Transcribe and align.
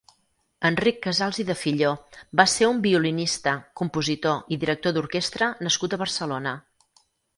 Enric 0.69 0.95
Casals 1.01 1.39
i 1.43 1.45
Defilló 1.49 1.91
va 2.41 2.45
ser 2.53 2.69
un 2.69 2.81
violinista, 2.85 3.53
compositor 3.83 4.57
i 4.57 4.59
director 4.65 4.97
d'orquestra 4.97 5.51
nascut 5.69 5.99
a 5.99 6.01
Barcelona. 6.05 6.57